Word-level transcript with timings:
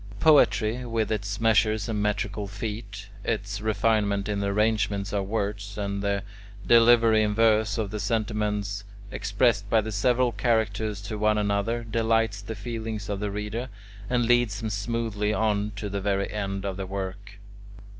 Poetry, 0.19 0.83
with 0.83 1.11
its 1.11 1.39
measures 1.39 1.87
and 1.87 2.01
metrical 2.01 2.47
feet, 2.47 3.09
its 3.23 3.61
refinement 3.61 4.27
in 4.27 4.39
the 4.39 4.47
arrangement 4.47 5.13
of 5.13 5.27
words, 5.27 5.77
and 5.77 6.01
the 6.01 6.23
delivery 6.65 7.21
in 7.21 7.35
verse 7.35 7.77
of 7.77 7.91
the 7.91 7.99
sentiments 7.99 8.83
expressed 9.11 9.69
by 9.69 9.79
the 9.79 9.91
several 9.91 10.31
characters 10.31 11.03
to 11.03 11.19
one 11.19 11.37
another, 11.37 11.83
delights 11.83 12.41
the 12.41 12.55
feelings 12.55 13.09
of 13.09 13.19
the 13.19 13.29
reader, 13.29 13.69
and 14.09 14.25
leads 14.25 14.59
him 14.63 14.71
smoothly 14.71 15.35
on 15.35 15.71
to 15.75 15.87
the 15.87 16.01
very 16.01 16.33
end 16.33 16.65
of 16.65 16.77
the 16.77 16.87
work. 16.87 17.37